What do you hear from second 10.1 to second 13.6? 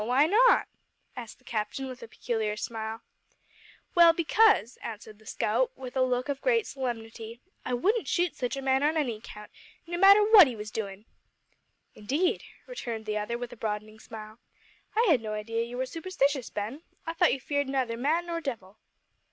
what he was doin'!" "Indeed!" returned the other with a